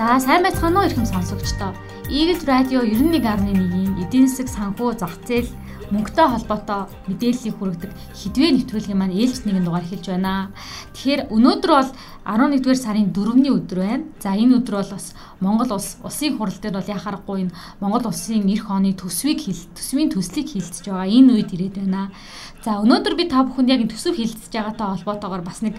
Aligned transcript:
За 0.00 0.16
сайн 0.16 0.40
байцгаана 0.40 0.80
уу 0.80 0.88
ихэм 0.88 1.04
сонсогчдоо. 1.04 1.76
Eagle 2.08 2.40
Radio 2.48 2.80
91.1-ийн 2.80 4.00
эдийн 4.00 4.32
засаг 4.32 4.48
санхүү 4.48 4.96
зах 4.96 5.12
зээл 5.28 5.52
мөнгөтэй 5.92 6.24
холбоотой 6.24 6.88
мэдээллийг 7.04 7.54
хүргэдэг 7.60 7.92
хідвээ 8.16 8.50
нэвтрүүлгийн 8.64 8.96
маань 8.96 9.12
ээлж 9.12 9.44
нэгэн 9.44 9.60
дугаар 9.68 9.84
эхэлж 9.84 10.06
байна. 10.08 10.56
Тэгэхээр 10.96 11.28
өнөөдөр 11.36 11.72
бол 11.76 11.90
11-р 12.24 12.78
сарын 12.80 13.12
4-ний 13.12 13.52
өдөр 13.52 13.78
байна. 13.84 14.04
За 14.24 14.32
энэ 14.32 14.56
өдөр 14.64 14.74
бол 14.80 14.90
бас 14.96 15.06
Монгол 15.44 15.70
улс 15.76 16.00
улсын 16.00 16.32
хурал 16.40 16.56
дээр 16.56 16.80
бол 16.80 16.92
яхаарахгүй 16.96 17.36
энэ 17.44 17.52
Монгол 17.84 18.08
улсын 18.08 18.48
эх 18.48 18.72
оны 18.72 18.96
төсвийг 18.96 19.44
хил 19.44 19.60
төсвийн 19.76 20.08
төслийг 20.08 20.48
хилцэж 20.48 20.88
байгаа 20.88 21.12
энэ 21.12 21.44
үед 21.44 21.52
ирээд 21.52 21.76
байна. 21.76 22.08
За 22.64 22.80
өнөөдөр 22.80 23.14
би 23.20 23.28
та 23.28 23.44
бүхэнд 23.44 23.68
яг 23.68 23.84
төсөв 23.84 24.16
хилцэж 24.16 24.48
байгаатай 24.48 24.86
холбоотойгоор 24.96 25.44
бас 25.44 25.60
нэг 25.60 25.76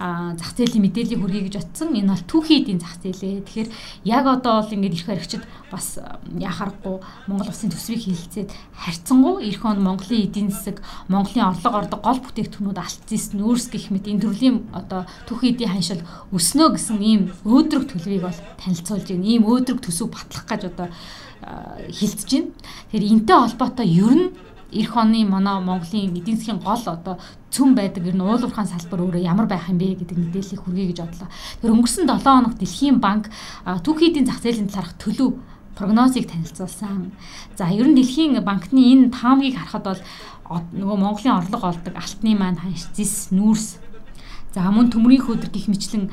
зах 0.00 0.56
зээлийн 0.56 0.88
мэдээллийг 0.88 1.20
хүргэе 1.20 1.44
гэж 1.52 1.56
утсан. 1.60 1.92
Энэ 1.92 2.16
бол 2.16 2.24
түүхийн 2.24 2.60
эдийн 2.64 2.80
зах 2.80 2.96
зээлээ. 3.04 3.44
Тэгэхээр 3.44 3.68
яг 4.08 4.24
одоо 4.24 4.64
бол 4.64 4.72
ингээд 4.72 4.96
ирэх 4.96 5.08
баригчид 5.12 5.44
бас 5.68 6.00
яхаарахгүй 6.40 6.96
Монгол 7.28 7.52
улсын 7.52 7.68
төсвийг 7.68 8.08
хилцээд 8.08 8.48
харьцангуй 8.72 9.44
эх 9.52 9.60
он 9.60 9.84
Монголын 9.84 10.24
эдийн 10.24 10.48
засаг, 10.48 10.80
Монголын 11.12 11.52
орлого 11.52 11.84
ордог 11.84 12.00
гол 12.00 12.20
бүтээгдэхүүнүүд 12.24 12.80
алтцис 12.80 13.36
нүүрс 13.36 13.68
гэх 13.68 13.92
мэт 13.92 14.08
энэ 14.08 14.24
төрлийн 14.24 14.56
одоо 14.72 15.04
түүхийн 15.28 15.52
эдийн 15.60 15.72
ханшил 15.76 16.02
өснө 16.32 16.72
гэсэн 16.72 16.98
ийм 17.04 17.20
өөдрөг 17.44 17.92
төлөвийг 17.92 18.24
бол 18.24 18.40
танилцуулж 18.56 19.04
байна. 19.04 19.28
Ийм 19.28 19.44
өөдрөг 19.44 19.84
төсөв 19.84 20.08
батлах 20.08 20.48
гэж 20.48 20.62
одоо 20.72 20.88
хилцэж 21.92 22.30
байна. 22.32 22.48
Тэгэхээр 22.88 23.04
энтэй 23.12 23.36
холбоотой 23.36 23.88
ер 23.88 24.12
нь 24.16 24.26
эх 24.72 24.96
оны 24.96 25.24
манай 25.26 25.60
Монголын 25.60 26.14
эдийн 26.14 26.36
засгийн 26.38 26.62
гол 26.62 26.82
одоо 26.86 27.18
цөм 27.50 27.74
байдаг 27.74 28.06
ер 28.06 28.14
нь 28.14 28.22
уулуурхаан 28.22 28.66
салбар 28.66 29.02
өөрөө 29.02 29.22
ямар 29.22 29.46
байх 29.50 29.68
юм 29.68 29.78
бэ 29.78 29.98
гэдэг 29.98 30.18
мэдээллийг 30.18 30.60
хүргэе 30.62 30.86
гэж 30.94 30.98
бодлоо. 31.02 31.28
Тэр 31.60 31.74
өнгөрсөн 31.74 32.06
7 32.06 32.22
хоног 32.22 32.54
Дэлхийн 32.58 32.98
банк 33.02 33.30
түүхийн 33.66 34.10
эдийн 34.14 34.26
зах 34.30 34.40
зээлийн 34.42 34.70
талаарх 34.70 34.94
төлөв 35.02 35.34
прогнозыг 35.74 36.30
танилцуулсан. 36.30 37.10
За 37.58 37.66
ер 37.66 37.86
нь 37.90 37.98
Дэлхийн 37.98 38.38
банкны 38.46 38.78
энэ 38.78 39.10
таамгийг 39.10 39.58
харахад 39.58 39.84
бол 40.50 40.64
нөгөө 40.74 40.96
Монголын 40.98 41.38
орлого 41.42 41.70
олдог 41.70 41.94
алтны 41.94 42.34
маань 42.34 42.58
ханш 42.58 42.90
зис 42.94 43.30
нүүрс 43.30 43.78
за 44.54 44.66
мөн 44.66 44.90
төмрийн 44.90 45.22
хөдөр 45.22 45.50
гих 45.50 45.70
мэтлэн 45.70 46.10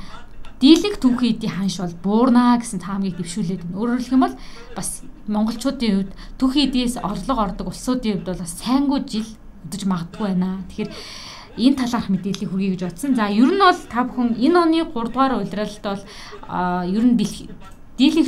дийлэг 0.62 0.98
түүхийн 0.98 1.38
эдийн 1.38 1.54
ханш 1.54 1.78
бол 1.78 1.96
буурнаа 2.02 2.58
гэсэн 2.58 2.82
таамгийг 2.82 3.22
дэвшүүлээд 3.22 3.62
байна. 3.62 3.78
Өөрөөр 3.78 4.00
хэлэх 4.02 4.16
юм 4.18 4.26
бол 4.26 4.36
бас 4.74 4.90
монголчуудын 5.30 5.94
хувьд 5.94 6.12
түүхийн 6.42 6.68
эдээс 6.74 6.96
орлого 6.98 7.42
ордог 7.46 7.68
улсуудын 7.70 8.26
хувьд 8.26 8.28
бол 8.34 8.42
бас 8.42 8.54
сайнгүй 8.58 9.00
жил 9.06 9.30
өдөж 9.70 9.84
магадгүй 9.86 10.26
байна. 10.34 10.66
Тэгэхээр 10.74 10.92
энэ 11.58 11.78
талаарх 11.78 12.10
мэдээллийг 12.10 12.50
хүргэе 12.50 12.72
гэж 12.74 12.82
бодсон. 12.90 13.14
За 13.14 13.30
ер 13.30 13.50
нь 13.54 13.62
бол 13.62 13.82
та 13.86 14.02
бүхэн 14.06 14.38
энэ 14.38 14.58
оны 14.58 14.82
3 14.82 14.94
дугаар 14.94 15.34
улиралд 15.38 15.84
бол 15.86 16.04
ер 16.90 17.04
нь 17.06 17.18
дийлэг 17.98 18.28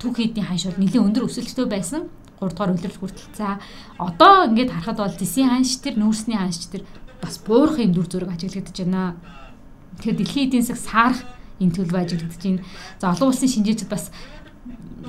түүхийн 0.00 0.28
эдийн 0.36 0.48
ханш 0.48 0.64
бол 0.68 0.80
нэлээд 0.84 1.06
өндөр 1.08 1.28
өсөлттэй 1.28 1.64
байсан. 1.64 2.12
3 2.40 2.52
дугаар 2.52 2.72
улирал 2.76 3.00
хүртэл. 3.00 3.32
За 3.36 3.60
одоо 3.96 4.52
ингээд 4.52 4.72
харахад 4.72 5.00
бол 5.00 5.16
зэсийн 5.16 5.48
ханш 5.48 5.80
төр 5.80 5.96
нүүрсний 5.96 6.36
ханш 6.36 6.60
төр 6.68 6.84
бас 7.20 7.40
буурах 7.40 7.80
юм 7.80 7.92
дүр 7.92 8.08
зураг 8.08 8.32
ажиглагдаж 8.32 8.76
байна. 8.80 9.16
Тэгэхээр 10.00 10.16
дэлхийн 10.16 10.46
эдийн 10.48 10.64
засаг 10.64 10.80
саарах 10.88 11.20
энэ 11.60 11.74
төлөв 11.76 11.96
ажиглагдаж 12.00 12.42
байна. 12.42 12.64
За 12.98 13.12
олон 13.12 13.28
улсын 13.30 13.48
шинжээчид 13.48 13.88
бас 13.92 14.10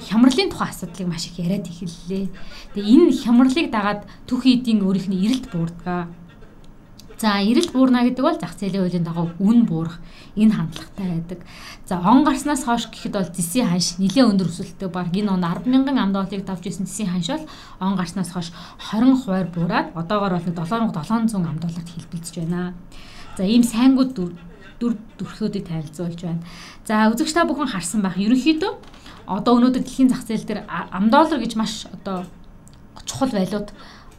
хямралын 0.08 0.52
тухай 0.52 0.70
асуудлыг 0.70 1.08
маш 1.08 1.28
их 1.28 1.40
яриад 1.40 1.68
эхэллээ. 1.68 2.30
Тэгээ 2.76 2.92
энэ 2.92 3.16
хямралыг 3.24 3.68
дагаад 3.72 4.02
түүхийн 4.28 4.60
эдийн 4.62 4.80
өөрийнхний 4.84 5.24
эрэлт 5.26 5.52
буурдаг. 5.52 6.08
За 7.22 7.38
эрэлт 7.38 7.70
буурна 7.70 8.02
гэдэг 8.02 8.24
бол 8.26 8.40
зах 8.40 8.58
зээлийн 8.58 8.82
хуулийн 8.82 9.06
дагуу 9.06 9.30
үн 9.38 9.70
буурах 9.70 10.02
энэ 10.34 10.58
хандлагатай 10.58 11.06
байдаг. 11.06 11.40
За 11.86 12.02
он 12.02 12.26
гарснаас 12.26 12.66
хойш 12.66 12.90
гэхэд 12.90 13.14
бол 13.14 13.30
зэсийн 13.30 13.70
ханш 13.70 14.02
нэлээд 14.02 14.42
өндөр 14.42 14.50
өсөлттэй 14.50 14.90
баг 14.90 15.14
энэ 15.14 15.30
он 15.30 15.46
10 15.46 15.70
мянган 15.70 16.02
ам 16.02 16.14
долларыг 16.18 16.50
давж 16.50 16.66
исэн 16.66 16.90
зэсийн 16.90 17.14
ханш 17.14 17.30
бол 17.30 17.46
он 17.78 17.94
гарснаас 17.94 18.34
хойш 18.34 18.50
20 18.90 19.22
хувиар 19.22 19.48
буураад 19.54 19.94
одоогоор 19.94 20.42
бол 20.42 20.50
7700 20.50 21.46
ам 21.46 21.62
долларт 21.62 21.90
хэлбэлцэж 21.94 22.36
байна. 22.42 22.74
За 23.38 23.46
ийм 23.46 23.62
сайнгууд 23.62 24.18
дүр 24.82 24.98
төрхөөдийг 25.22 25.70
танилцуулж 25.70 26.20
байна. 26.26 26.42
За 26.90 27.06
үзэгч 27.14 27.38
та 27.38 27.46
бүхэн 27.46 27.70
харсан 27.70 28.02
байх. 28.02 28.18
Ерөнхийдөө 28.18 28.74
одоо 29.30 29.54
өнөөдөр 29.62 29.86
дэлхийн 29.86 30.10
зах 30.10 30.26
зээл 30.26 30.50
дээр 30.50 30.62
ам 30.66 31.14
доллар 31.14 31.38
гэж 31.38 31.54
маш 31.56 31.86
одоо 31.94 32.26
чухал 33.06 33.30
валют 33.30 33.70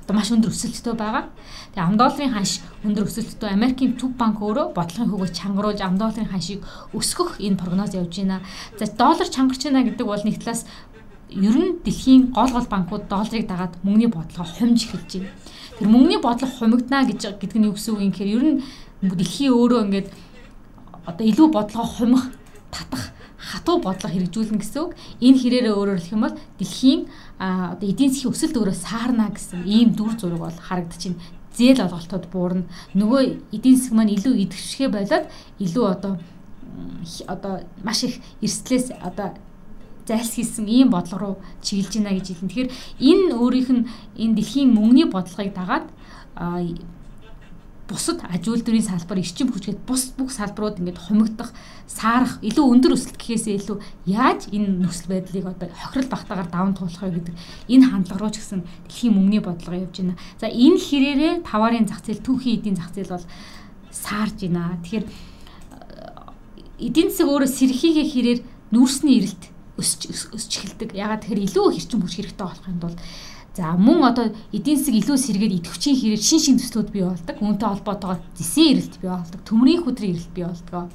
одоо 0.06 0.14
маш 0.14 0.30
өндөр 0.30 0.54
өсөлттэй 0.54 0.94
байгаа. 0.94 1.30
Тэгээ 1.74 1.86
ам 1.86 1.96
долларын 1.98 2.34
ханш 2.34 2.62
өндөр 2.86 3.06
өсөлттэй 3.06 3.50
Америкийн 3.50 3.98
төв 3.98 4.14
банк 4.14 4.38
өөрөө 4.38 4.74
бодлогын 4.74 5.10
хөвгөж 5.10 5.32
чангаруулж 5.34 5.80
ам 5.82 5.98
долларын 5.98 6.30
ханшийг 6.30 6.62
өсгөх 6.94 7.42
энэ 7.42 7.58
прогноз 7.58 7.94
явж 7.94 8.14
байна. 8.22 8.42
За 8.78 8.86
доллар 8.86 9.28
чангарч 9.28 9.62
байна 9.66 9.82
гэдэг 9.82 10.06
бол 10.06 10.22
нэг 10.22 10.38
талаас 10.42 10.66
ер 11.30 11.56
нь 11.56 11.78
дэлхийн 11.84 12.32
гол 12.34 12.50
гол 12.50 12.66
банкуд 12.66 13.08
долларыг 13.08 13.46
дагаад 13.46 13.78
мөнгөний 13.82 14.10
бодлого 14.10 14.46
хумж 14.46 14.86
эхэлж 14.86 15.10
байна. 15.18 15.30
Тэр 15.78 15.88
мөнгөний 15.88 16.20
бодлого 16.20 16.52
хумигдана 16.52 17.08
гэж 17.08 17.38
гэдэг 17.40 17.58
нь 17.58 17.66
юу 17.66 17.74
гэсэн 17.74 17.94
үг 17.94 18.02
юм 18.02 18.12
гэхээр 18.12 18.34
ер 18.36 18.44
нь 18.44 18.56
дэлхийн 19.02 19.54
өөрөө 19.54 19.80
ингээд 19.86 20.08
одоо 21.06 21.24
илүү 21.26 21.48
бодлого 21.52 21.86
хумих 21.86 22.24
татах 22.70 23.12
хатуу 23.36 23.82
бодлого 23.82 24.14
хэрэгжүүлнэ 24.14 24.58
гэсэн 24.62 24.80
үг. 24.82 24.92
Энэ 25.20 25.38
хэрээрээ 25.42 25.74
өөрөөр 25.74 26.00
хэлэх 26.00 26.14
юм 26.14 26.24
бол 26.24 26.36
дэлхийн 26.58 27.00
одоо 27.38 27.86
эдийн 27.90 28.10
засгийн 28.14 28.32
өсөлт 28.32 28.56
өөрөө 28.56 28.76
саарна 28.78 29.26
гэсэн 29.34 29.66
ийм 29.66 29.88
дүр 29.98 30.14
зураг 30.14 30.40
бол 30.40 30.58
байна. 30.70 31.18
Зээл 31.52 31.84
олголтод 31.84 32.24
буурна. 32.32 32.64
Нөгөө 32.96 33.52
эдийн 33.52 33.76
засаг 33.76 33.92
маань 33.92 34.14
илүү 34.16 34.34
идэвхшгэ 34.46 34.88
болоод 34.88 35.26
илүү 35.60 35.84
одоо 35.84 36.12
одоо 37.28 37.60
маш 37.84 38.04
их 38.08 38.22
эрсдлээс 38.40 38.96
одоо 39.02 39.36
зайлс 40.06 40.32
хийсэн 40.34 40.66
ийм 40.66 40.88
бодлого 40.90 41.20
руу 41.20 41.36
чиглэж 41.60 41.92
байна 42.00 42.16
гэж 42.16 42.26
хэлнэ. 42.32 42.48
Тэгэхээр 42.48 42.70
энэ 43.10 43.34
өөрийнх 43.36 43.70
нь 43.70 43.86
энэ 44.16 44.36
дэлхийн 44.38 44.70
мөнгөний 44.72 45.06
бодлогыг 45.12 45.52
дагаад 45.52 45.86
бусад 47.88 48.22
аж 48.24 48.46
үйлдвэрийн 48.46 48.86
салбар 48.86 49.18
эрчим 49.18 49.50
хүч 49.50 49.68
гээд 49.68 49.80
бус 49.84 50.14
бүх 50.16 50.30
салбарууд 50.30 50.78
ингээд 50.78 51.02
хумигдах, 51.02 51.50
саарах, 51.86 52.38
илүү 52.40 52.64
өндөр 52.72 52.94
өсөлт 52.94 53.18
гэхээсээ 53.18 53.58
илүү 53.58 53.78
яаж 54.06 54.48
энэ 54.54 54.86
нөхцөл 54.86 55.10
байдлыг 55.10 55.46
одоо 55.50 55.68
хохирол 55.68 56.10
багтаагаар 56.14 56.48
даван 56.48 56.74
туулах 56.78 57.02
вэ 57.02 57.18
гэдэг 57.18 57.36
энэ 57.68 57.84
хандлага 57.90 58.20
руу 58.22 58.30
ч 58.30 58.38
гэсэн 58.38 58.62
дэлхийн 58.86 59.14
мөнгөний 59.18 59.42
бодлого 59.42 59.82
явж 59.82 59.96
байна. 59.98 60.16
За 60.38 60.46
энэ 60.46 60.78
хэрээрээ 60.78 61.34
таварын 61.42 61.86
зах 61.90 62.00
зээл, 62.06 62.22
түүхийн 62.22 62.56
эдийн 62.62 62.76
зах 62.78 62.94
зээл 62.94 63.14
бол 63.18 63.26
саарж 63.90 64.38
байна. 64.46 64.78
Тэгэхээр 64.86 65.04
э, 65.04 66.86
эдийн 66.86 67.10
засаг 67.10 67.28
өөрөө 67.28 67.50
сэрхийгээ 67.50 68.06
хэрээр 68.08 68.40
нүүрсний 68.72 69.20
эрэлт 69.20 69.42
өсч 69.76 70.00
өсч 70.32 70.52
эхэлдэг. 70.58 70.94
Ягаад 70.94 71.26
тэгэхээр 71.26 71.46
илүү 71.50 71.66
хэрчим 71.76 72.00
хүч 72.00 72.14
хэрэгтэй 72.20 72.46
болох 72.46 72.66
юм 72.68 72.80
бол 72.80 72.96
За 73.52 73.76
мөн 73.76 74.00
одоо 74.08 74.32
эдийн 74.48 74.80
засаг 74.80 74.96
илүү 74.96 75.16
сэргээд 75.20 75.56
идэвхжийн 75.60 75.96
хэрэг 75.96 76.22
шин 76.24 76.40
шин 76.40 76.56
төслүүд 76.56 76.88
бий 76.88 77.04
болдог. 77.04 77.36
Үүнтэй 77.36 77.68
холбоотойгоор 77.68 78.20
зэсийн 78.32 78.80
эрэлт 78.80 78.96
бий 78.96 79.12
болдог. 79.12 79.40
Төмрийн 79.44 79.84
хөдрийн 79.84 80.16
эрэлт 80.16 80.32
бий 80.32 80.46
болдог. 80.48 80.88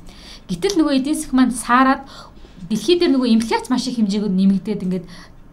Гэтэл 0.50 0.75
нөгөө 0.81 0.97
эдийн 0.97 1.17
засаг 1.22 1.34
маань 1.38 1.53
саарад 1.53 2.01
дэлхий 2.66 2.97
дээр 2.97 3.13
нөгөө 3.13 3.29
инфляц 3.29 3.69
маш 3.69 3.85
их 3.85 4.01
хэмжээгээр 4.01 4.34
нэмэгдээд 4.34 4.85
ингээд 4.90 5.06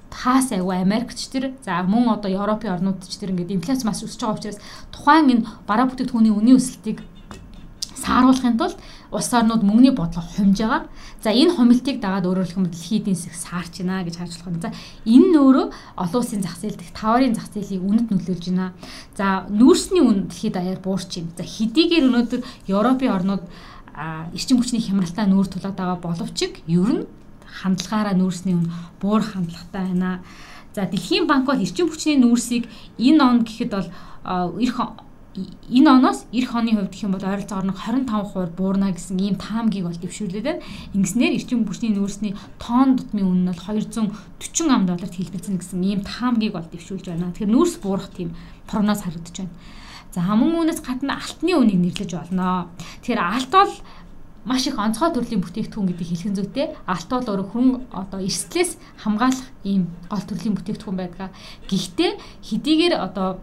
хаас 0.08 0.48
айгүй 0.48 0.80
Америкч 0.80 1.28
тэр 1.28 1.52
за 1.60 1.84
мөн 1.84 2.16
одоо 2.16 2.30
Европын 2.32 2.72
орнууд 2.80 3.04
ч 3.04 3.20
тэр 3.20 3.36
ингээд 3.36 3.52
инфляц 3.52 3.84
маш 3.84 4.00
өсөж 4.00 4.24
байгаа 4.24 4.38
учраас 4.40 4.58
тухайн 4.88 5.28
энэ 5.28 5.46
бараа 5.68 5.90
бүтээгдэхүүний 5.92 6.32
үнийн 6.32 6.56
өсөлтийг 6.56 7.04
сааруулахын 8.00 8.56
тулд 8.56 8.78
улс 9.14 9.30
орнууд 9.30 9.62
мөнгөний 9.62 9.94
бодлого 9.94 10.26
хумж 10.26 10.58
байгаа. 10.58 10.90
За 11.22 11.30
энэ 11.30 11.54
хумилтыг 11.54 12.02
дагаад 12.02 12.26
өөрөөр 12.26 12.50
хэлбэл 12.50 12.74
дэлхийн 12.74 13.00
эдийн 13.00 13.16
засаг 13.16 13.38
саарч 13.38 13.74
байна 13.80 14.02
гэж 14.02 14.14
харж 14.18 14.32
болох 14.42 14.50
юм. 14.50 14.60
За 14.60 14.70
энэ 15.06 15.28
нь 15.30 15.38
өөрөө 15.38 15.66
олон 16.02 16.18
улсын 16.18 16.42
зах 16.42 16.58
зээл 16.58 16.74
дэх 16.74 16.90
таварын 16.90 17.38
зах 17.38 17.46
зээлийг 17.54 17.82
үнэт 17.86 18.10
нөлөөлж 18.10 18.44
байна. 18.50 18.74
За 19.14 19.46
нүүрсний 19.46 20.02
үн 20.02 20.26
дэлхийд 20.26 20.58
даяар 20.58 20.80
буурч 20.82 21.10
байна. 21.14 21.38
За 21.38 21.44
хэдийгээр 21.46 22.08
өнөөдөр 22.10 22.40
Европын 22.66 23.14
орнууд 23.14 23.44
эрчим 24.34 24.58
хүчний 24.58 24.82
хямралтай 24.82 25.30
нүүр 25.30 25.46
тулаад 25.46 25.78
байгаа 25.78 25.98
боловч 26.02 26.38
ер 26.66 26.90
нь 26.90 27.06
хандлагаараа 27.62 28.18
нүүрсний 28.18 28.58
үн 28.58 28.66
буурах 28.98 29.38
хандлагатай 29.38 29.94
байна. 29.94 30.26
За 30.74 30.90
Дэлхийн 30.90 31.30
банк 31.30 31.46
бол 31.46 31.62
эрчим 31.62 31.86
хүчний 31.86 32.18
нүүрсийг 32.18 32.66
энэ 32.98 33.22
он 33.22 33.46
гэхэд 33.46 33.70
бол 33.70 33.88
эх 34.58 34.74
энэ 35.34 35.90
оноос 35.90 36.30
эх 36.30 36.54
оны 36.54 36.78
хувьд 36.78 36.94
гэх 36.94 37.04
юм 37.10 37.12
бол 37.18 37.26
ойролцоогоор 37.26 37.66
нэг 37.66 37.78
25% 37.78 38.54
буурна 38.54 38.94
гэсэн 38.94 39.18
ийм 39.18 39.34
таамгийг 39.34 39.84
бол 39.90 39.98
дэвшүүлээд 39.98 40.46
байна. 40.46 40.62
Ингэснээр 40.94 41.34
эрчим 41.34 41.66
хүчний 41.66 41.90
нүүрсний 41.90 42.38
тонн 42.62 42.94
дутмын 42.94 43.26
үнэ 43.26 43.42
нь 43.42 43.50
бол 43.50 43.58
240 43.58 44.70
ам 44.70 44.86
долларт 44.86 45.14
хэлбэлцэн 45.18 45.58
гэсэн 45.58 45.82
ийм 45.82 46.00
таамгийг 46.06 46.54
бол 46.54 46.68
дэвшүүлж 46.70 47.10
байна. 47.10 47.34
Тэгэхээр 47.34 47.50
нүүрс 47.50 47.74
буурах 47.82 48.14
тийм 48.14 48.30
прогноз 48.70 49.02
харагдаж 49.02 49.34
байна. 49.42 49.54
За 50.14 50.22
хаман 50.22 50.54
үнээс 50.54 50.86
гадна 50.86 51.18
алтны 51.18 51.52
үнийг 51.58 51.82
нэрлэж 51.82 52.10
болно. 52.14 52.70
Тэгэхээр 53.02 53.18
алт 53.18 53.50
бол 53.50 53.74
маш 54.46 54.70
их 54.70 54.78
онцгой 54.78 55.10
төрлийн 55.10 55.42
бүтээгдэхүүн 55.42 55.88
гэдэг 55.90 56.06
хэлхэн 56.06 56.36
зүйтэй. 56.38 56.66
Алт 56.86 57.10
бол 57.10 57.26
өөр 57.26 57.42
хүн 57.50 57.66
одоо 57.90 58.22
эрсдлээс 58.22 58.78
хамгаалах 59.02 59.50
ийм 59.66 59.90
гол 60.06 60.22
төрлийн 60.22 60.54
бүтээгдэхүүн 60.54 60.98
байдаг. 61.00 61.34
Гэхдээ 61.66 62.10
хэдийгээр 62.46 62.94
одоо 62.94 63.42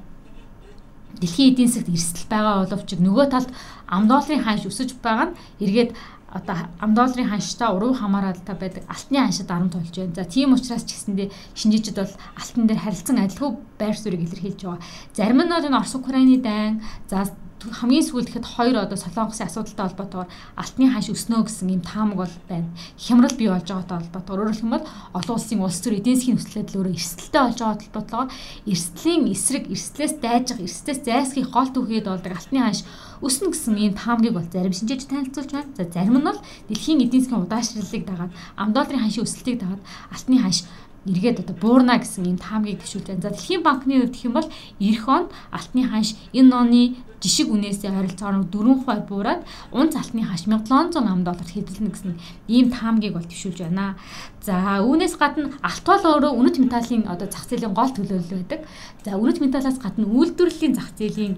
дэлхийн 1.19 1.53
эдийн 1.53 1.67
засагт 1.67 1.89
эрсдэл 1.89 2.31
байгаа 2.31 2.53
боловч 2.63 2.89
нөгөө 2.95 3.25
талд 3.33 3.49
ам 3.91 4.07
долларын 4.07 4.43
ханш 4.45 4.63
өсөж 4.69 4.95
байгаа 5.03 5.33
нь 5.33 5.37
эргээд 5.63 5.91
одоо 6.31 6.55
ам 6.79 6.93
долларын 6.95 7.27
ханштай 7.27 7.69
уруу 7.75 7.93
хамааралтай 7.93 8.55
байдаг 8.55 8.83
алтны 8.87 9.19
ханшид 9.19 9.47
дарам 9.47 9.69
тулж 9.69 9.91
байна. 9.91 10.15
За 10.15 10.23
тийм 10.23 10.53
учраас 10.53 10.87
ч 10.87 10.95
гэсэндээ 10.95 11.27
шинжээчд 11.59 11.95
бол 11.99 12.13
алтан 12.39 12.67
дээр 12.67 12.79
харилцан 12.79 13.19
адилхан 13.19 13.59
байр 13.79 13.95
суурийг 13.99 14.23
илэрхийлж 14.23 14.61
байгаа. 14.63 14.79
Зарим 15.11 15.43
нь 15.43 15.51
бол 15.51 15.67
энэ 15.67 15.75
Орос 15.75 15.95
Украины 15.99 16.39
дайн 16.39 16.79
за 17.11 17.27
хамгийн 17.69 18.05
сүүлд 18.05 18.29
ихэд 18.33 18.45
хоёр 18.57 18.75
одоо 18.81 18.97
солонгосын 18.97 19.45
асуудалтай 19.45 19.85
холбоотойгоор 19.85 20.29
алтны 20.57 20.85
ханш 20.89 21.13
өснөө 21.13 21.45
гэсэн 21.45 21.69
ийм 21.69 21.81
таамаг 21.85 22.17
бол 22.17 22.35
байна. 22.49 22.69
Хямрал 22.97 23.35
бий 23.37 23.49
болж 23.53 23.67
байгаатай 23.69 23.97
холбоотойгоор 24.01 24.41
өөрөөр 24.41 24.57
хэлбэл 24.57 24.89
олон 25.13 25.35
улсын 25.37 25.61
улс 25.61 25.79
төр 25.85 26.01
эдийн 26.01 26.17
засгийн 26.17 26.37
нөхцөлөд 26.41 26.73
өөрөө 26.73 26.93
эрсдэлтэй 26.97 27.41
болж 27.45 27.59
байгаа 27.61 27.77
холбоотойгоор 27.77 28.29
эрсдлийн 28.65 29.23
эсрэг 29.29 29.63
эрсдлээс 29.69 30.13
дайжих 30.17 30.59
эрсдлээс 30.65 30.99
зайлсхийх 31.05 31.49
гол 31.53 31.69
түүхийд 31.69 32.05
болдог 32.09 32.33
алтны 32.33 32.59
ханш 32.65 32.81
өснө 33.21 33.53
гэсэн 33.53 33.77
ийм 33.77 33.93
таамгийг 33.93 34.33
бол 34.33 34.49
зарим 34.49 34.73
шинжээч 34.73 35.05
танилцуулж 35.05 35.51
байна. 35.53 35.69
За 35.77 35.85
зарим 35.85 36.17
нь 36.17 36.25
бол 36.25 36.39
дэлхийн 36.65 37.05
эдийн 37.05 37.21
засгийн 37.21 37.45
удаашрлалыг 37.45 38.03
дагаад 38.09 38.33
ам 38.57 38.73
долларын 38.73 39.05
ханшийн 39.05 39.25
өсөлтийг 39.29 39.61
дагаад 39.61 39.81
алтны 40.09 40.41
ханш 40.41 40.65
эргээд 41.05 41.41
одоо 41.41 41.55
буурна 41.57 41.97
гэсэн 41.97 42.29
ийм 42.29 42.37
таамгийг 42.37 42.81
төвшүүлж 42.81 43.07
байна. 43.09 43.21
За 43.21 43.29
дэлхийн 43.33 43.63
банкны 43.65 44.05
хувьд 44.05 44.13
гэх 44.13 44.25
юм 44.29 44.35
бол 44.37 44.49
эх 44.79 45.03
онд 45.09 45.29
алтны 45.49 45.81
ханш 45.89 46.13
энэ 46.33 46.53
оны 46.53 46.81
жишг 47.21 47.53
үнээсээ 47.53 47.93
харилцаагаар 47.93 48.49
4% 48.49 49.09
буураад 49.09 49.41
унц 49.69 49.93
алтны 49.97 50.25
ханш 50.25 50.45
1700 50.49 51.05
ам 51.05 51.21
доллар 51.25 51.45
хэвлэнэ 51.45 51.93
гэсэн 51.93 52.13
ийм 52.49 52.73
таамгийг 52.73 53.13
бол 53.13 53.25
төвшүүлж 53.25 53.65
байна. 53.65 53.97
За 54.41 54.81
үүнээс 54.81 55.17
гадна 55.21 55.53
алт 55.61 55.85
бол 55.85 56.05
өөрөө 56.05 56.33
үнэт 56.37 56.57
металлын 56.57 57.05
одоо 57.05 57.29
зах 57.29 57.45
зээлийн 57.45 57.77
гол 57.77 57.93
төлөөлөл 57.93 58.41
байдаг. 58.41 58.65
За 59.05 59.17
үнэт 59.21 59.37
металлаас 59.41 59.77
гадна 59.77 60.09
үйлдвэрлэлийн 60.09 60.73
зах 60.73 60.89
зээлийн 60.97 61.37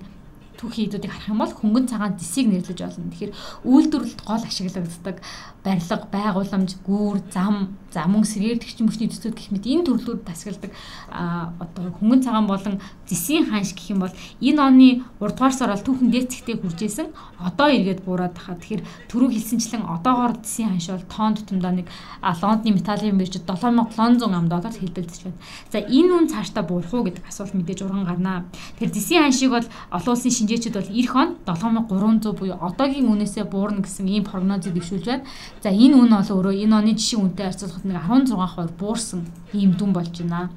түүхий 0.63 0.87
хэдүүдийг 0.87 1.11
харах 1.11 1.31
юм 1.35 1.43
бол 1.43 1.51
хөнгөн 1.51 1.91
цагаан 1.91 2.15
дисийг 2.15 2.47
нэрлэж 2.47 2.79
болно. 2.79 3.11
Тэгэхээр 3.11 3.35
үйлдвэрлэлд 3.67 4.21
гол 4.23 4.43
ашиглагддаг 4.47 5.17
барилга, 5.63 6.07
байгууламж, 6.11 6.71
гүүр, 6.87 7.19
зам, 7.31 7.75
за 7.91 8.07
мөн 8.07 8.23
сэргээгдэгч 8.23 8.79
мөчний 8.83 9.07
төсөөд 9.07 9.35
гэх 9.35 9.51
мэт 9.51 9.63
энэ 9.63 9.87
төрлүүд 9.87 10.27
тасгалдаг 10.27 10.71
одоо 11.11 11.93
хөнгөн 11.99 12.23
цагаан 12.25 12.47
болон 12.47 12.81
зэсийн 13.07 13.47
ханш 13.47 13.71
гэх 13.71 13.95
юм 13.95 14.03
бол 14.03 14.15
энэ 14.43 14.59
оны 14.59 14.89
3 15.21 15.35
дугаар 15.35 15.53
сар 15.55 15.71
бол 15.71 15.85
түүхэн 15.85 16.09
дээцэгтэй 16.11 16.57
хүрж 16.59 16.79
исэн. 16.83 17.07
Одоо 17.39 17.69
эргээд 17.69 18.03
буураад 18.03 18.35
тахад 18.35 18.59
тэгэхээр 18.59 18.83
түрүү 19.07 19.29
хэлсэнчлэн 19.39 19.87
одоогоор 19.87 20.41
зэсийн 20.41 20.73
ханш 20.73 20.87
бол 20.89 21.07
тоон 21.07 21.33
тутамдаа 21.37 21.73
нэг 21.79 21.87
Лондонны 22.23 22.75
металлын 22.75 23.17
биржид 23.19 23.45
7700 23.45 24.33
ам 24.33 24.47
доллар 24.49 24.73
хэлбэлдэж 24.73 25.19
байна. 25.23 25.39
За 25.71 25.79
энэ 25.79 26.11
үн 26.11 26.27
цаашдаа 26.27 26.63
буурах 26.63 26.93
уу 26.93 27.03
гэдэг 27.07 27.23
асуулт 27.27 27.53
мэдээж 27.53 27.83
урган 27.83 28.03
гарнаа. 28.07 28.43
Тэгэхээр 28.79 28.95
зэсийн 28.95 29.23
ханшийг 29.23 29.51
бол 29.51 29.67
олон 29.91 30.13
улсын 30.15 30.31
шинж 30.31 30.51
шинжээчид 30.53 30.73
бол 30.73 30.89
эх 30.93 31.15
он 31.15 31.35
7300 31.45 32.33
буюу 32.37 32.57
одоогийн 32.61 33.09
үнээсээ 33.09 33.45
буурна 33.49 33.81
гэсэн 33.81 34.07
ийм 34.07 34.23
прогнозыг 34.23 34.73
дэвшүүлж 34.73 35.05
байна. 35.05 35.25
За 35.61 35.69
энэ 35.69 35.97
үн 35.97 36.09
бол 36.13 36.29
өөрөө 36.29 36.53
энэ 36.63 36.75
оны 36.77 36.93
жишээ 36.93 37.19
үнэтэй 37.19 37.45
харьцуулахад 37.49 37.85
нэг 37.85 37.97
16% 38.05 38.77
буурсан 38.77 39.25
ийм 39.53 39.73
дүн 39.73 39.93
болж 39.93 40.13
байна. 40.13 40.49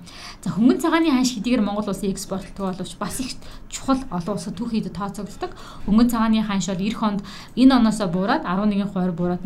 За 0.45 0.51
хөнгөн 0.53 0.81
цагааны 0.81 1.11
ханш 1.11 1.33
хэдийгээр 1.35 1.65
Монгол 1.65 1.89
улсын 1.89 2.13
экспортлдог 2.13 2.77
боловч 2.77 2.93
бас 3.01 3.21
их 3.21 3.33
чухал 3.73 4.01
олон 4.11 4.35
улсад 4.37 4.57
түүхийд 4.57 4.93
тооцогддог. 4.93 5.53
Хөнгөн 5.87 6.11
цагааны 6.13 6.45
ханш 6.45 6.69
бол 6.69 6.85
эх 6.85 7.01
онд 7.03 7.21
энэ 7.57 7.73
оноосоо 7.73 8.09
буураад 8.13 8.45
11% 8.45 9.17
буураад 9.17 9.41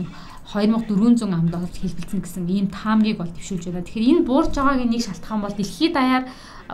2400 0.51 1.31
ам 1.31 1.47
доллар 1.47 1.71
хэлбэлцэн 1.71 2.21
гэсэн 2.27 2.45
ийм 2.51 2.67
таамгийг 2.75 3.23
бол 3.23 3.31
төвшүүлж 3.31 3.71
байна. 3.71 3.87
Тэгэхээр 3.87 4.11
энэ 4.19 4.27
буурж 4.27 4.51
байгаагийн 4.59 4.91
нэг 4.91 5.03
шалтгаан 5.07 5.41
бол 5.47 5.55
дэлхийд 5.55 5.95
даяар 5.95 6.27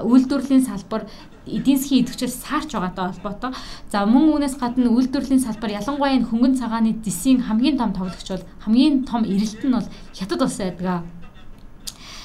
үйлдвэрлэлийн 0.02 0.64
салбар 0.66 1.06
эдийн 1.46 1.78
засгийн 1.78 2.02
идэвхжээс 2.04 2.36
саарч 2.42 2.74
байгаатай 2.74 3.06
холбоотой. 3.06 3.52
За 3.92 4.04
мөн 4.04 4.34
үүнээс 4.34 4.58
гадна 4.58 4.90
үйлдвэрлэлийн 4.90 5.44
салбар 5.46 5.78
ялангуяа 5.78 6.16
энэ 6.18 6.28
хөнгөн 6.28 6.58
цагааны 6.58 6.98
дисийн 7.00 7.46
хамгийн 7.46 7.78
том 7.78 7.94
тоглогч 7.94 8.28
бол 8.28 8.44
хамгийн 8.66 9.06
том 9.06 9.22
эрэлт 9.22 9.62
нь 9.62 9.74
бол 9.76 9.88
хятад 10.12 10.42
улс 10.42 10.58
байдаг. 10.58 11.06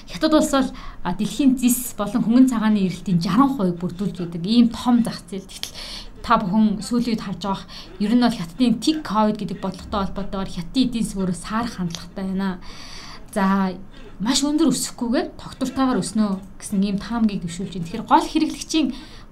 Хятад 0.09 0.33
улс 0.33 0.51
бол 0.51 0.69
дэлхийн 1.05 1.57
зис 1.61 1.93
болон 1.93 2.25
хөнгөн 2.25 2.49
цагааны 2.49 2.81
эрэлтийн 2.81 3.21
60% 3.21 3.77
бүрдүүлж 3.77 4.17
байдаг 4.25 4.43
ийм 4.45 4.73
том 4.73 5.05
зах 5.05 5.21
зээл. 5.29 5.45
Тэгтэл 5.45 5.77
та 6.25 6.37
бүхэн 6.37 6.81
сүүлийн 6.81 7.17
үед 7.17 7.25
харж 7.25 7.41
байгаа 7.45 7.65
ер 8.01 8.13
нь 8.13 8.25
бол 8.25 8.39
хятадын 8.39 8.81
тик 8.81 8.97
ковид 9.05 9.37
гэдэг 9.41 9.57
бодлоготой 9.61 10.01
холбоотойгоор 10.05 10.49
хятадын 10.49 10.85
эдийн 10.85 11.05
засаг 11.05 11.19
өөрөө 11.21 11.37
саарах 11.37 11.73
хандлагатай 11.77 12.25
байна. 12.29 12.59
За 13.31 13.71
маш 14.19 14.43
өндөр 14.43 14.69
өсөхгүйгээр 14.75 15.39
тогтвортойгоор 15.39 16.03
өснө 16.03 16.43
гэсэн 16.59 16.83
ийм 16.83 16.97
таамгийг 16.99 17.41
дэвшүүлж 17.47 17.73
байна. 17.73 17.87
Тэгэхээр 17.87 18.09
гол 18.11 18.27
хэрэглэгчийн 18.27 18.87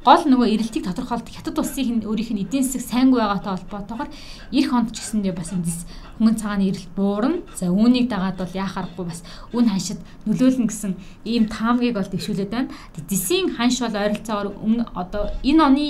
гол 0.07 0.23
нөгөө 0.23 0.47
эрэлтийг 0.55 0.87
тодорхойлдог 0.87 1.35
хятад 1.35 1.59
улсын 1.59 2.07
өөрийнх 2.07 2.31
нь 2.31 2.43
эдийн 2.47 2.63
засаг 2.63 2.87
сайнгүй 2.87 3.19
байгаатай 3.19 3.51
холбоотойгоор 3.59 4.09
эх 4.55 4.65
хонд 4.71 4.95
ч 4.95 5.03
гэсэндээ 5.03 5.35
бас 5.35 5.51
эндээс 5.51 5.83
хөнгөн 6.15 6.39
цагааны 6.39 6.71
эрэлт 6.71 6.91
буурна. 6.95 7.43
За 7.59 7.67
үүнийг 7.67 8.07
дагаад 8.07 8.39
бол 8.39 8.55
яах 8.55 8.79
аргагүй 8.79 9.05
бас 9.11 9.21
үн 9.51 9.67
ханшид 9.67 9.99
нөлөөлнө 10.23 10.71
гэсэн 10.71 10.95
ийм 11.27 11.51
таамгийг 11.51 11.99
бол 11.99 12.07
дэвшүүлээд 12.07 12.49
байна. 12.55 12.71
Дисийн 13.03 13.59
ханш 13.59 13.83
бол 13.83 13.91
ойролцоогоор 13.91 14.55
өмнө 14.63 14.87
одоо 14.95 15.27
энэ 15.43 15.59
оны 15.59 15.87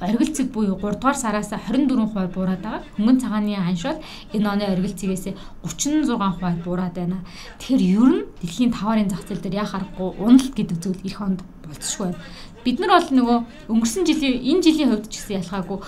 оргил 0.00 0.32
цэг 0.32 0.50
буюу 0.52 0.76
3 0.80 0.96
дугаар 0.96 1.16
сараас 1.16 1.52
24% 1.52 2.32
буураад 2.32 2.62
байгаа. 2.64 2.82
Хөнгөн 2.96 3.20
цагааны 3.20 3.56
бол 3.56 4.00
энэ 4.32 4.48
оны 4.48 4.64
оргил 4.72 4.96
цэгээс 4.96 5.24
36% 5.62 6.64
буураад 6.64 6.94
байна. 6.96 7.20
Тэгэхээр 7.60 7.82
ер 7.84 8.10
нь 8.10 8.26
дэлхийн 8.40 8.72
таварын 8.72 9.08
зах 9.12 9.28
зээл 9.28 9.44
дээр 9.44 9.60
яах 9.60 9.74
аргагүй 9.76 10.08
уналт 10.18 10.54
гэдэг 10.56 10.78
зүйл 10.80 11.04
эх 11.04 11.16
хонд 11.20 11.40
болцсохгүй 11.68 12.06
байна. 12.16 12.22
Бид 12.64 12.76
нар 12.80 12.92
бол 12.96 13.10
нөгөө 13.12 13.38
өнгөрсөн 13.72 14.04
жилийн 14.08 14.40
энэ 14.40 14.64
жилийн 14.64 14.90
хувьд 14.90 15.08
ч 15.12 15.20
гэсэн 15.20 15.40
ялгаагүй 15.40 15.78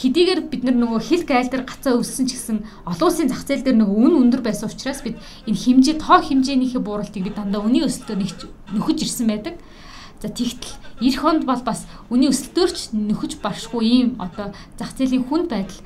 хэдийгээр 0.00 0.40
бид 0.48 0.62
нар 0.64 0.76
нөгөө 0.78 1.00
хил 1.02 1.24
гайл 1.26 1.50
дээр 1.50 1.66
гацаа 1.66 1.98
өвсөн 1.98 2.24
ч 2.30 2.38
гэсэн 2.38 2.58
олон 2.86 3.06
улсын 3.10 3.28
зах 3.28 3.44
зээл 3.44 3.66
дээр 3.66 3.78
нөгөө 3.82 3.98
үн 4.06 4.14
өндөр 4.22 4.42
байсан 4.46 4.70
учраас 4.70 5.02
бид 5.02 5.18
энэ 5.44 5.60
хэмжээ 5.60 5.96
тоо 5.98 6.22
хэмжээнийхээ 6.22 6.80
бууралтыг 6.80 7.22
бид 7.26 7.36
дандаа 7.36 7.60
үний 7.66 7.82
өсөлтөөр 7.84 8.18
нөхөж 8.78 8.98
ирсэн 9.02 9.26
байдаг. 9.28 9.54
За 10.20 10.28
тэгтэл 10.28 10.76
эх 11.00 11.16
хонд 11.16 11.48
бол 11.48 11.62
бас 11.64 11.88
үний 12.12 12.28
өсөлтөөрч 12.28 12.92
нөхөж 12.92 13.40
баршгүй 13.40 13.84
ийм 13.88 14.08
одоо 14.20 14.52
зах 14.76 14.92
зээлийн 14.92 15.24
хүнд 15.24 15.48
байдал 15.48 15.80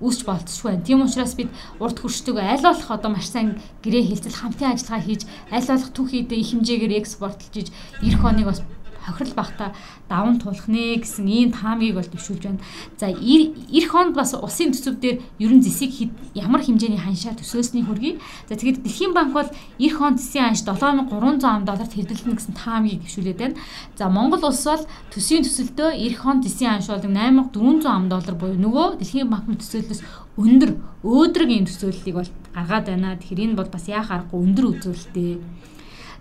үүсч 0.00 0.24
болцсохгүй 0.24 0.70
байна. 0.72 0.86
Тийм 0.86 1.02
учраас 1.04 1.34
бид 1.34 1.50
урд 1.82 1.98
хүрчдэг 2.00 2.38
аль 2.38 2.62
болох 2.64 2.88
одоо 2.88 3.10
маш 3.12 3.28
сайн 3.28 3.60
гэрээ 3.84 4.14
хилцэл 4.14 4.40
хамтын 4.40 4.72
ажиллагаа 4.72 5.02
хийж 5.04 5.22
аль 5.52 5.68
болох 5.68 5.90
түүхийдээ 5.92 6.38
их 6.40 6.50
хэмжээгээр 6.54 6.98
экспортлж 7.02 7.54
иж 7.60 7.68
эх 8.06 8.16
хоныг 8.16 8.48
бас 8.48 8.64
хохирол 9.06 9.34
багта 9.34 9.72
даван 10.08 10.38
тулах 10.38 10.68
нэ 10.68 11.00
гэсэн 11.00 11.26
ийм 11.26 11.50
таамгийг 11.52 11.94
бол 11.96 12.04
төвшүүлж 12.04 12.42
байна. 12.44 12.60
За 13.00 13.08
эх 13.08 13.86
хонд 13.90 14.14
бас 14.14 14.34
усын 14.34 14.72
төсөв 14.72 15.00
дээр 15.00 15.20
ерөн 15.38 15.62
зэсийг 15.62 16.12
ямар 16.34 16.60
хэмжээний 16.60 17.00
ханшаар 17.00 17.36
төсөөлсний 17.38 17.84
хүргэе. 17.84 18.20
За 18.48 18.56
тэгээд 18.56 18.82
Дэлхийн 18.84 19.14
банк 19.14 19.32
бол 19.32 19.48
эх 19.48 19.92
хонд 19.96 20.20
зэсийн 20.20 20.52
ханш 20.52 20.62
7300 20.66 21.44
ам 21.44 21.64
долларт 21.64 21.94
хэвдэлнэ 21.94 22.36
гэсэн 22.36 22.54
таамгийг 22.58 23.06
төвшүүлээд 23.06 23.38
байна. 23.38 23.56
За 23.96 24.08
Монгол 24.08 24.44
улс 24.44 24.64
бол 24.64 24.84
төсвийн 25.14 25.44
төсөлдөө 25.46 25.90
эх 25.94 26.20
хонд 26.20 26.44
зэсийн 26.44 26.80
ханш 26.80 26.88
бол 26.90 27.04
8400 27.04 27.86
ам 27.86 28.08
доллар 28.08 28.34
буюу 28.34 28.58
нөгөө 28.58 28.98
Дэлхийн 29.00 29.30
банкны 29.30 29.56
төсөөллөөс 29.60 30.02
өндөр 30.36 30.70
өөдрөг 31.04 31.50
ийм 31.50 31.64
төсөөллийг 31.68 32.16
бол 32.16 32.30
гаргаад 32.54 32.86
байна. 32.88 33.16
Тэгэхээр 33.16 33.44
энэ 33.50 33.58
бол 33.58 33.70
бас 33.70 33.84
яах 33.88 34.10
аргагүй 34.10 34.40
өндөр 34.40 34.66
үзүүлэлттэй. 34.74 35.38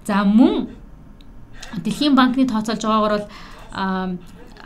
За 0.07 0.23
мөн 0.23 0.69
Дэлхийн 1.77 2.15
банкны 2.15 2.47
тооцоолж 2.49 2.81
байгаагаар 2.81 3.15
бол 3.19 3.27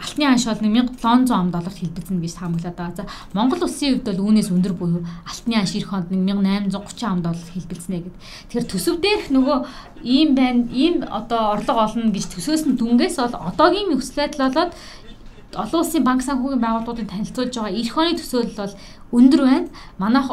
алтны 0.03 0.25
ханш 0.25 0.45
бол 0.45 0.59
1700 0.59 1.31
ам 1.31 1.51
долларт 1.51 1.77
хэлбэлцэнэ 1.79 2.21
гэж 2.21 2.33
таамаглаад 2.35 2.75
байгаа. 2.75 2.95
За 2.95 3.07
Монгол 3.33 3.63
улсын 3.63 3.95
хувьд 3.95 4.07
бол 4.09 4.23
үүнээс 4.27 4.49
өндөр 4.51 4.73
буюу 4.73 5.01
алтны 5.23 5.55
ханш 5.55 5.75
эх 5.75 5.87
хонд 5.87 6.11
1830 6.11 7.03
ам 7.07 7.21
доллар 7.21 7.49
хэлбэлцэнэ 7.53 7.97
гэд. 8.03 8.15
Тэгэхээр 8.51 8.67
төсөв 8.71 8.95
дээрх 8.99 9.27
нөгөө 9.31 9.57
ийм 10.03 10.35
байна, 10.35 10.67
ийм 10.71 11.03
одоо 11.07 11.55
орлого 11.55 11.87
олно 11.87 12.11
гэж 12.11 12.25
төсөөсөн 12.35 12.75
дүнгээс 12.75 13.15
бол 13.21 13.35
одоогийн 13.47 13.91
нөхцөл 13.93 14.19
байдал 14.19 14.43
болоод 14.49 14.71
олон 15.53 15.79
улсын 15.85 16.03
банк 16.03 16.21
санхүүгийн 16.25 16.63
байгууллагуудын 16.63 17.11
танилцуулж 17.11 17.53
байгаа 17.53 17.77
эх 17.77 17.89
хоны 17.93 18.17
төсөөлөл 18.17 18.59
бол 18.59 18.73
өндөр 19.13 19.41
байна. 19.45 19.67
Манайх 20.01 20.27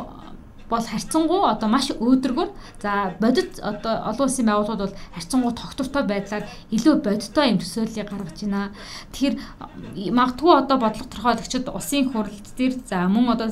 бол 0.71 0.81
харьцангуй 0.81 1.41
одоо 1.51 1.69
маш 1.69 1.91
өөдрөгөр 1.91 2.49
за 2.83 3.15
бодит 3.21 3.59
одоо 3.61 3.95
олон 4.11 4.27
улсын 4.27 4.47
байгууллагууд 4.47 4.83
бол 4.87 4.99
харьцангуй 5.15 5.53
тогтвортой 5.53 6.05
байдлаар 6.07 6.45
илүү 6.71 6.95
бодиттой 7.03 7.51
юм 7.51 7.59
төсөөллийг 7.59 8.09
гаргаж 8.11 8.39
байна. 8.41 8.71
Тэгэхээр 9.13 9.35
магадгүй 10.15 10.53
одоо 10.63 10.77
бодлого 10.79 11.11
торхоолагчид 11.11 11.67
улсын 11.69 12.13
хурлд 12.13 12.47
дээр 12.57 12.75
за 12.87 13.09
мөн 13.11 13.35
одоо 13.35 13.49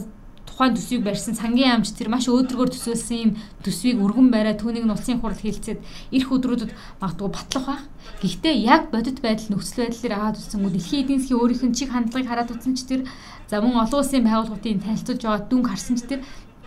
тухайн 0.59 0.75
төсвийг 0.75 1.03
барьсан 1.07 1.35
сангийн 1.39 1.79
амч 1.79 1.95
тэр 1.95 2.11
маш 2.11 2.27
өөдрөгөр 2.27 2.75
төсөөлсөн 2.75 3.19
юм 3.23 3.33
төсвийг 3.63 4.03
өргөн 4.03 4.31
бариа 4.35 4.59
түүнийг 4.59 4.85
нь 4.87 4.95
улсын 4.95 5.23
хурал 5.23 5.39
хилцээд 5.39 5.79
ирэх 6.11 6.31
өдрүүдэд 6.35 6.73
магадгүй 6.99 7.31
батлах 7.31 7.67
байх. 7.67 7.83
Гэхдээ 8.19 8.55
яг 8.67 8.91
бодит 8.91 9.23
байдал 9.23 9.55
нөхцөл 9.55 9.87
байдлаар 9.87 10.15
аваад 10.19 10.41
үзсэнгүү 10.43 10.73
дэлхийн 10.75 11.03
эдийн 11.05 11.21
засгийн 11.23 11.39
өөрийнх 11.39 11.65
нь 11.69 11.77
чиг 11.79 11.91
хандлагыг 11.95 12.27
хараад 12.27 12.51
үзсэн 12.51 12.75
ч 12.75 12.81
тэр 12.91 13.01
за 13.47 13.63
мөн 13.63 13.79
олон 13.87 14.01
улсын 14.03 14.27
байгууллагуудын 14.27 14.83
танилцуулж 14.83 15.23
байгаа 15.23 15.47
дүнг 15.47 15.67
харсан 15.71 15.95
ч 15.95 16.03
тэр 16.11 16.21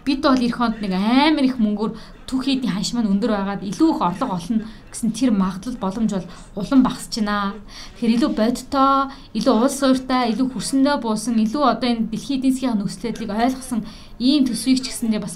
бид 0.06 0.22
бол 0.22 0.42
эх 0.42 0.56
хонд 0.58 0.82
нэг 0.82 0.94
амар 0.98 1.46
их 1.46 1.58
мөнгөөр 1.62 1.92
түүхийдийн 2.26 2.74
ханш 2.74 2.96
маань 2.96 3.12
өндөр 3.12 3.32
байгаад 3.36 3.68
илүү 3.68 3.90
их 3.92 4.02
орлого 4.02 4.40
олно 4.40 4.66
гэсэн 4.90 5.12
тэр 5.12 5.32
магадлал 5.36 5.78
боломж 5.78 6.12
бол 6.16 6.28
улам 6.56 6.82
багасч 6.84 7.20
байна. 7.20 7.54
Тэгэхээр 8.00 8.16
илүү 8.16 8.32
бодитоо, 8.32 9.12
илүү 9.36 9.54
уул 9.54 9.70
суурьтай, 9.70 10.32
илүү 10.32 10.48
хөрсөндөө 10.56 10.96
буусан, 11.04 11.36
илүү 11.38 11.64
одоо 11.68 11.88
энэ 11.92 12.08
дэлхийн 12.08 12.40
эдийн 12.40 12.54
засгийн 12.56 12.80
нөхцөл 12.80 13.06
байдлыг 13.12 13.32
ойлгосон 13.36 13.82
ийм 14.18 14.48
төсвийг 14.48 14.80
ч 14.80 14.90
гэсэндээ 14.90 15.22
бас 15.22 15.36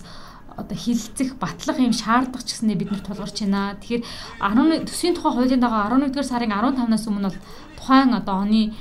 одоо 0.56 0.78
хилцэх 0.78 1.36
батлах 1.36 1.78
юм 1.80 1.92
шаардах 1.92 2.44
ч 2.48 2.56
гэснээр 2.56 2.80
бид 2.80 2.92
нар 2.92 3.04
тулгарч 3.04 3.44
байна. 3.44 3.76
Тэгэхээр 3.76 4.04
11 4.40 4.88
төсвийн 4.88 5.16
тухай 5.16 5.32
хуулийн 5.36 5.60
дагуу 5.60 6.00
11 6.00 6.16
дугаар 6.16 6.32
сарын 6.32 6.52
15-наас 6.56 7.06
өмнө 7.12 7.28
бол 7.28 7.40
тухайн 7.76 8.16
одоо 8.16 8.36
оны 8.48 8.72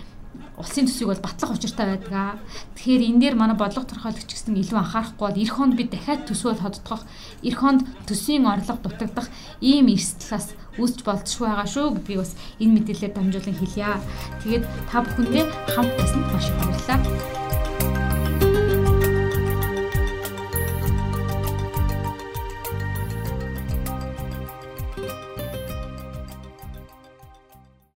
улсын 0.58 0.86
төсвийг 0.86 1.10
бол 1.10 1.24
батлах 1.26 1.54
учиртай 1.54 1.86
байдаг. 1.98 2.38
Тэгэхээр 2.78 3.02
энэ 3.10 3.20
дээр 3.20 3.34
манай 3.34 3.56
бодлого 3.58 3.86
торхойлогч 3.90 4.30
гэсэн 4.30 4.54
илүү 4.54 4.78
анхаарахгүй 4.78 5.26
бол 5.26 5.42
эх 5.42 5.52
хонд 5.54 5.74
бид 5.74 5.90
дахиад 5.90 6.26
төсвөө 6.30 6.54
тодтогох, 6.62 7.02
эх 7.42 7.56
хонд 7.58 7.82
төсвийн 8.06 8.46
орлого 8.46 8.78
дутагдах 8.78 9.28
ийм 9.58 9.90
эрсдлээс 9.90 10.54
үүсч 10.78 11.02
болзошгүй 11.02 11.46
байгаа 11.50 11.68
шүү 11.70 11.86
гэдгийг 11.98 12.20
бас 12.22 12.32
энэ 12.62 12.74
мэдээлэлээр 12.78 13.14
дамжуулан 13.14 13.56
хэлье. 13.58 13.98
Тэгээд 14.42 14.64
та 14.90 15.02
бүхэндээ 15.02 15.44
хамт 15.74 15.92
байсанд 15.98 16.26
маш 16.30 16.46
баярлалаа. 16.54 17.43